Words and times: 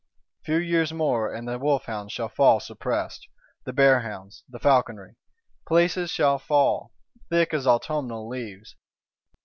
Few 0.45 0.55
years 0.57 0.91
more 0.91 1.31
and 1.31 1.47
the 1.47 1.59
Wolf 1.59 1.85
hounds 1.85 2.11
shall 2.11 2.27
fall 2.27 2.59
suppressed, 2.59 3.27
the 3.65 3.71
Bear 3.71 3.99
hounds, 3.99 4.43
the 4.49 4.57
Falconry; 4.57 5.15
places 5.67 6.09
shall 6.09 6.39
fall, 6.39 6.91
thick 7.29 7.53
as 7.53 7.67
autumnal 7.67 8.27
leaves. 8.27 8.75